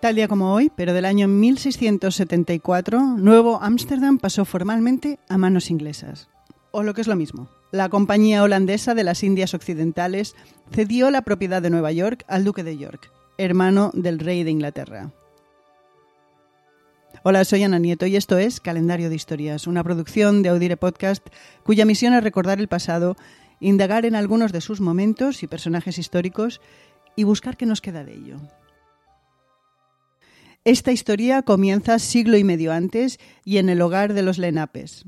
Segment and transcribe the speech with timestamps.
[0.00, 6.30] Tal día como hoy, pero del año 1674, Nuevo Ámsterdam pasó formalmente a manos inglesas.
[6.70, 10.34] O lo que es lo mismo, la Compañía Holandesa de las Indias Occidentales
[10.72, 15.12] cedió la propiedad de Nueva York al Duque de York, hermano del rey de Inglaterra.
[17.22, 21.28] Hola, soy Ana Nieto y esto es Calendario de Historias, una producción de Audire Podcast
[21.62, 23.18] cuya misión es recordar el pasado,
[23.60, 26.62] indagar en algunos de sus momentos y personajes históricos
[27.16, 28.38] y buscar qué nos queda de ello.
[30.66, 35.06] Esta historia comienza siglo y medio antes y en el hogar de los Lenapes.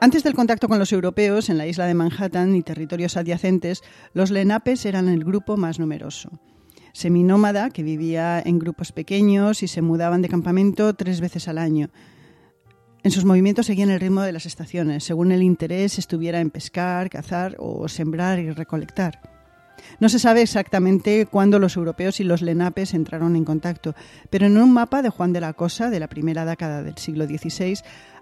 [0.00, 3.82] Antes del contacto con los europeos en la isla de Manhattan y territorios adyacentes,
[4.14, 6.40] los Lenapes eran el grupo más numeroso.
[6.92, 11.90] Seminómada que vivía en grupos pequeños y se mudaban de campamento tres veces al año.
[13.04, 17.10] En sus movimientos seguían el ritmo de las estaciones, según el interés estuviera en pescar,
[17.10, 19.33] cazar o sembrar y recolectar.
[20.00, 23.94] No se sabe exactamente cuándo los europeos y los lenapes entraron en contacto,
[24.30, 27.26] pero en un mapa de Juan de la Cosa de la primera década del siglo
[27.26, 27.78] XVI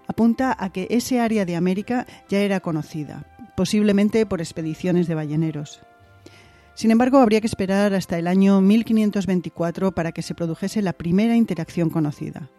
[0.07, 3.25] apunta a que ese área de América ya era conocida,
[3.55, 5.81] posiblemente por expediciones de balleneros.
[6.75, 11.35] Sin embargo, habría que esperar hasta el año 1524 para que se produjese la primera
[11.35, 12.49] interacción conocida.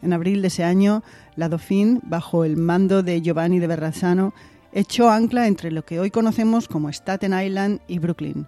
[0.00, 1.02] En abril de ese año,
[1.36, 4.32] la Dauphine, bajo el mando de Giovanni de Verrazzano,
[4.72, 8.46] echó ancla entre lo que hoy conocemos como Staten Island y Brooklyn.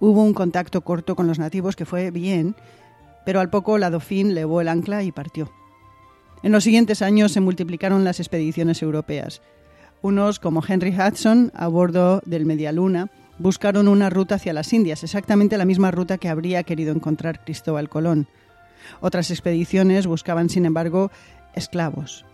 [0.00, 2.54] Hubo un contacto corto con los nativos que fue bien,
[3.24, 5.50] pero al poco la Dauphine levó el ancla y partió.
[6.42, 9.40] En los siguientes años se multiplicaron las expediciones europeas.
[10.02, 15.56] Unos, como Henry Hudson, a bordo del Medialuna, buscaron una ruta hacia las Indias, exactamente
[15.56, 18.28] la misma ruta que habría querido encontrar Cristóbal Colón.
[19.00, 21.10] Otras expediciones buscaban, sin embargo,
[21.54, 22.26] esclavos.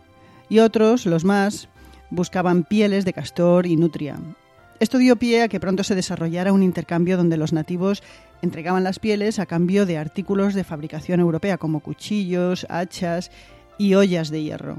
[0.48, 1.69] Y otros, los más,
[2.11, 4.19] buscaban pieles de castor y nutria.
[4.81, 8.03] Esto dio pie a que pronto se desarrollara un intercambio donde los nativos
[8.43, 13.31] entregaban las pieles a cambio de artículos de fabricación europea como cuchillos, hachas
[13.78, 14.78] y ollas de hierro.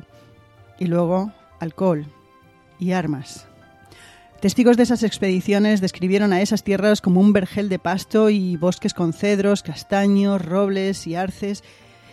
[0.79, 2.05] Y luego alcohol
[2.79, 3.47] y armas.
[4.41, 8.95] Testigos de esas expediciones describieron a esas tierras como un vergel de pasto y bosques
[8.95, 11.63] con cedros, castaños, robles y arces,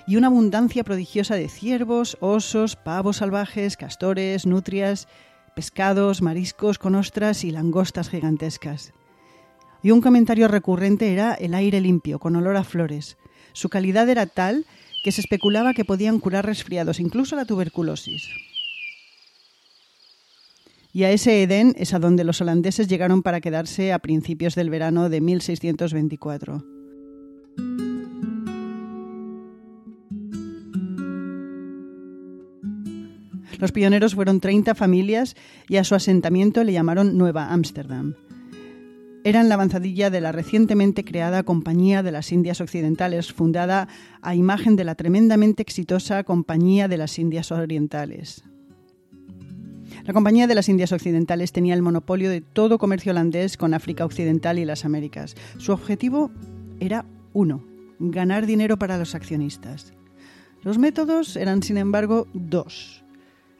[0.08, 5.06] y una abundancia prodigiosa de ciervos, osos, pavos salvajes, castores, nutrias,
[5.54, 8.94] pescados, mariscos con ostras y langostas gigantescas.
[9.82, 13.18] Y un comentario recurrente era el aire limpio, con olor a flores.
[13.52, 14.64] Su calidad era tal
[15.04, 18.30] que se especulaba que podían curar resfriados, incluso la tuberculosis.
[20.94, 24.70] Y a ese Edén es a donde los holandeses llegaron para quedarse a principios del
[24.70, 26.77] verano de 1624.
[33.58, 35.36] Los pioneros fueron 30 familias
[35.68, 38.14] y a su asentamiento le llamaron Nueva Ámsterdam
[39.28, 43.88] eran la avanzadilla de la recientemente creada Compañía de las Indias Occidentales, fundada
[44.22, 48.42] a imagen de la tremendamente exitosa Compañía de las Indias Orientales.
[50.04, 54.06] La Compañía de las Indias Occidentales tenía el monopolio de todo comercio holandés con África
[54.06, 55.34] Occidental y las Américas.
[55.58, 56.30] Su objetivo
[56.80, 57.04] era
[57.34, 57.66] uno,
[57.98, 59.92] ganar dinero para los accionistas.
[60.62, 63.04] Los métodos eran, sin embargo, dos,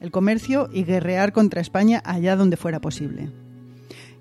[0.00, 3.30] el comercio y guerrear contra España allá donde fuera posible.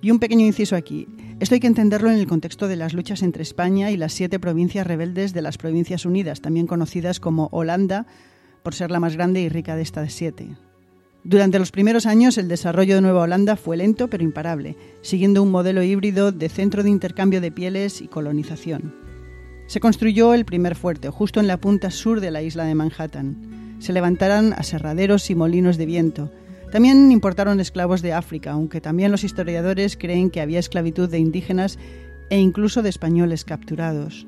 [0.01, 1.07] Y un pequeño inciso aquí.
[1.39, 4.39] Esto hay que entenderlo en el contexto de las luchas entre España y las siete
[4.39, 8.05] provincias rebeldes de las Provincias Unidas, también conocidas como Holanda,
[8.63, 10.49] por ser la más grande y rica de estas siete.
[11.23, 15.51] Durante los primeros años el desarrollo de Nueva Holanda fue lento pero imparable, siguiendo un
[15.51, 18.95] modelo híbrido de centro de intercambio de pieles y colonización.
[19.67, 23.66] Se construyó el primer fuerte, justo en la punta sur de la isla de Manhattan.
[23.79, 26.31] Se levantaron aserraderos y molinos de viento,
[26.71, 31.79] también importaron esclavos de África, aunque también los historiadores creen que había esclavitud de indígenas
[32.29, 34.27] e incluso de españoles capturados.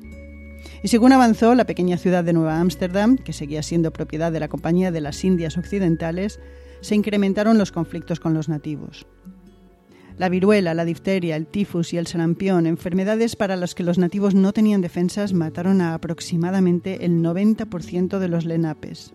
[0.82, 4.48] Y según avanzó la pequeña ciudad de Nueva Ámsterdam, que seguía siendo propiedad de la
[4.48, 6.40] Compañía de las Indias Occidentales,
[6.80, 9.06] se incrementaron los conflictos con los nativos.
[10.16, 14.34] La viruela, la difteria, el tifus y el sarampión, enfermedades para las que los nativos
[14.34, 19.14] no tenían defensas, mataron a aproximadamente el 90% de los lenapes.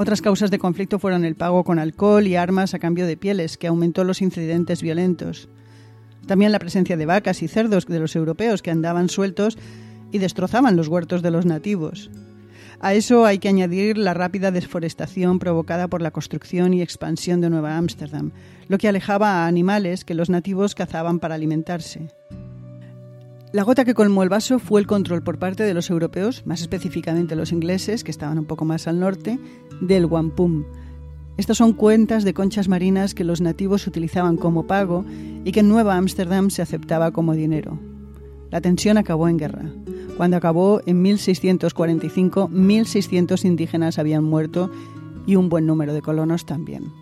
[0.00, 3.58] Otras causas de conflicto fueron el pago con alcohol y armas a cambio de pieles,
[3.58, 5.50] que aumentó los incidentes violentos.
[6.26, 9.58] También la presencia de vacas y cerdos de los europeos que andaban sueltos
[10.10, 12.10] y destrozaban los huertos de los nativos.
[12.80, 17.50] A eso hay que añadir la rápida desforestación provocada por la construcción y expansión de
[17.50, 18.30] Nueva Ámsterdam,
[18.68, 22.08] lo que alejaba a animales que los nativos cazaban para alimentarse.
[23.52, 26.60] La gota que colmó el vaso fue el control por parte de los europeos, más
[26.60, 29.40] específicamente los ingleses, que estaban un poco más al norte,
[29.80, 30.64] del wampum,
[31.36, 35.04] Estas son cuentas de conchas marinas que los nativos utilizaban como pago
[35.44, 37.76] y que en Nueva Ámsterdam se aceptaba como dinero.
[38.52, 39.64] La tensión acabó en guerra.
[40.16, 44.70] Cuando acabó en 1645, 1.600 indígenas habían muerto
[45.26, 46.99] y un buen número de colonos también.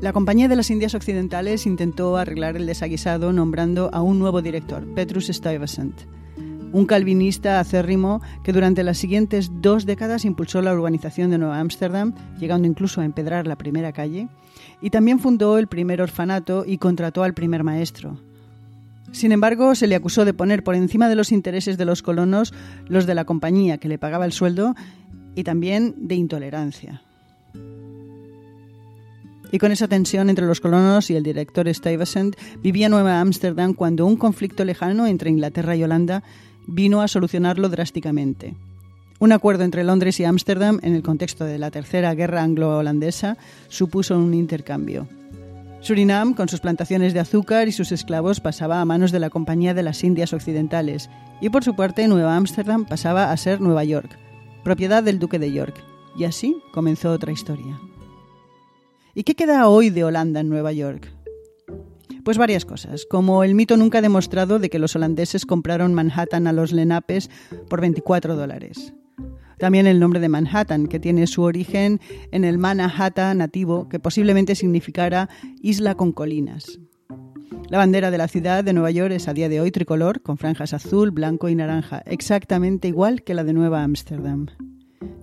[0.00, 4.82] La Compañía de las Indias Occidentales intentó arreglar el desaguisado nombrando a un nuevo director,
[4.94, 5.94] Petrus Stuyvesant,
[6.72, 12.14] un calvinista acérrimo que durante las siguientes dos décadas impulsó la urbanización de Nueva Ámsterdam,
[12.38, 14.28] llegando incluso a empedrar la primera calle,
[14.80, 18.18] y también fundó el primer orfanato y contrató al primer maestro.
[19.12, 22.54] Sin embargo, se le acusó de poner por encima de los intereses de los colonos
[22.88, 24.74] los de la compañía que le pagaba el sueldo
[25.34, 27.02] y también de intolerancia.
[29.52, 34.06] Y con esa tensión entre los colonos y el director Stuyvesant vivía Nueva Ámsterdam cuando
[34.06, 36.22] un conflicto lejano entre Inglaterra y Holanda
[36.66, 38.54] vino a solucionarlo drásticamente.
[39.18, 43.36] Un acuerdo entre Londres y Ámsterdam en el contexto de la Tercera Guerra Anglo-Holandesa
[43.68, 45.08] supuso un intercambio.
[45.80, 49.74] Surinam, con sus plantaciones de azúcar y sus esclavos, pasaba a manos de la Compañía
[49.74, 51.08] de las Indias Occidentales,
[51.40, 54.18] y por su parte Nueva Ámsterdam pasaba a ser Nueva York,
[54.62, 55.74] propiedad del Duque de York.
[56.16, 57.78] Y así comenzó otra historia.
[59.20, 61.12] ¿Y qué queda hoy de Holanda en Nueva York?
[62.24, 66.54] Pues varias cosas, como el mito nunca demostrado de que los holandeses compraron Manhattan a
[66.54, 67.28] los Lenapes
[67.68, 68.94] por 24 dólares.
[69.58, 72.00] También el nombre de Manhattan, que tiene su origen
[72.32, 75.28] en el Manhattan nativo, que posiblemente significara
[75.60, 76.80] isla con colinas.
[77.68, 80.38] La bandera de la ciudad de Nueva York es a día de hoy tricolor, con
[80.38, 84.46] franjas azul, blanco y naranja, exactamente igual que la de Nueva Ámsterdam.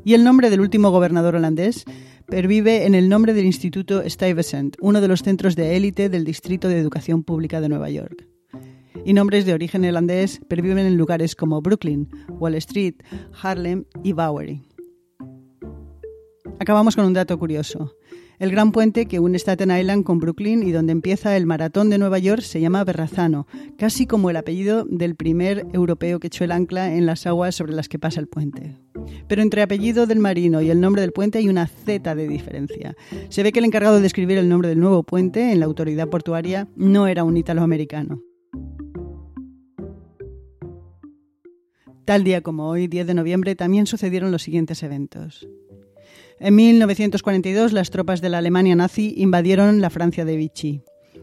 [0.05, 1.83] Y el nombre del último gobernador holandés
[2.27, 6.68] pervive en el nombre del Instituto Stuyvesant, uno de los centros de élite del Distrito
[6.68, 8.27] de Educación Pública de Nueva York.
[9.06, 12.95] Y nombres de origen irlandés perviven en lugares como Brooklyn, Wall Street,
[13.41, 14.62] Harlem y Bowery.
[16.59, 17.96] Acabamos con un dato curioso.
[18.39, 21.98] El gran puente que une Staten Island con Brooklyn y donde empieza el maratón de
[21.98, 23.48] Nueva York se llama Berrazano,
[23.80, 27.74] casi como el apellido del primer europeo que echó el ancla en las aguas sobre
[27.74, 28.78] las que pasa el puente.
[29.28, 32.95] Pero entre apellido del marino y el nombre del puente hay una Z de diferencia.
[33.30, 36.07] Se ve que el encargado de escribir el nombre del nuevo puente en la autoridad
[36.07, 38.22] portuaria no era un italoamericano.
[42.06, 45.48] Tal día como hoy, 10 de noviembre, también sucedieron los siguientes eventos.
[46.39, 50.81] En 1942, las tropas de la Alemania nazi invadieron la Francia de Vichy.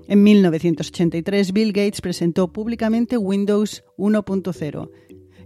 [0.08, 4.90] En 1983, Bill Gates presentó públicamente Windows 1.0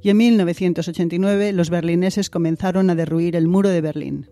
[0.00, 4.31] y en 1989 los berlineses comenzaron a derruir el muro de Berlín.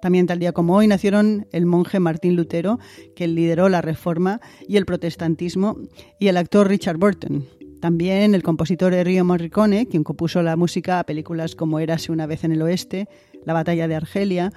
[0.00, 2.78] También tal día como hoy nacieron el monje Martín Lutero,
[3.14, 5.76] que lideró la reforma y el protestantismo,
[6.20, 7.46] y el actor Richard Burton.
[7.80, 12.44] También el compositor Ennio Morricone, quien compuso la música a películas como Érase una vez
[12.44, 13.08] en el oeste,
[13.44, 14.52] La batalla de Argelia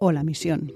[0.00, 0.72] o La misión.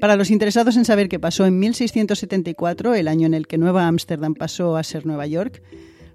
[0.00, 3.86] Para los interesados en saber qué pasó en 1674, el año en el que Nueva
[3.86, 5.62] Ámsterdam pasó a ser Nueva York,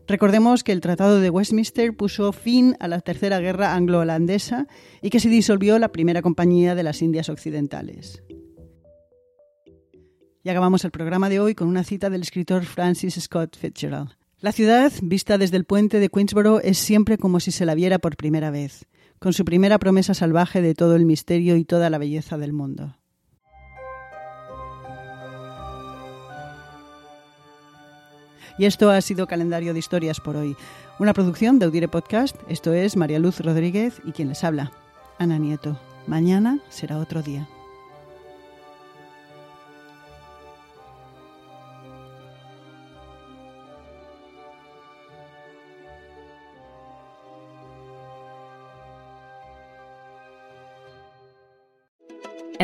[0.07, 4.67] recordemos que el Tratado de Westminster puso fin a la Tercera Guerra Anglo-Holandesa
[5.03, 8.23] y que se disolvió la Primera Compañía de las Indias Occidentales.
[10.43, 14.15] Y acabamos el programa de hoy con una cita del escritor Francis Scott Fitzgerald.
[14.45, 17.97] La ciudad, vista desde el puente de Queensboro, es siempre como si se la viera
[17.97, 18.85] por primera vez,
[19.17, 22.95] con su primera promesa salvaje de todo el misterio y toda la belleza del mundo.
[28.59, 30.55] Y esto ha sido Calendario de Historias por hoy,
[30.99, 32.35] una producción de Audire Podcast.
[32.47, 34.71] Esto es María Luz Rodríguez y quien les habla,
[35.17, 35.79] Ana Nieto.
[36.05, 37.47] Mañana será otro día.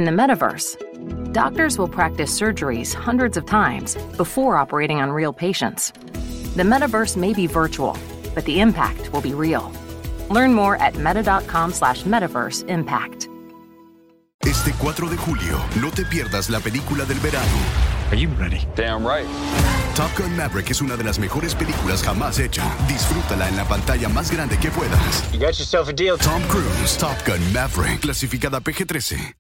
[0.02, 5.92] In the metaverse, doctors will practice surgeries hundreds of times before operating on real patients.
[6.56, 7.96] The metaverse may be virtual,
[8.34, 9.72] but the impact will be real.
[10.32, 13.30] Learn more at meta.com slash metaverse impact.
[14.44, 17.60] Este 4 de julio, no te pierdas la película del verano.
[18.10, 18.68] Are you ready?
[18.76, 19.28] Damn right.
[19.94, 22.64] Top Gun Maverick es una de las mejores películas jamás hecha.
[22.88, 25.32] Disfrútala en la pantalla más grande que puedas.
[25.32, 26.18] You got yourself a deal.
[26.18, 29.36] Tom Cruise, Top Gun Maverick, clasificada PG-13.